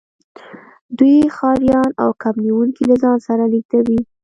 دوی 0.97 1.17
ښکاریان 1.35 1.89
او 2.01 2.09
کب 2.21 2.35
نیونکي 2.45 2.83
له 2.89 2.95
ځان 3.03 3.17
سره 3.27 3.43
لیږدوي 3.53 3.99